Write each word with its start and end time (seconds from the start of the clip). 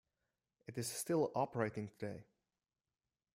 It 0.65 0.79
is 0.79 0.87
still 0.91 1.31
operating 1.35 1.89
today. 1.99 2.25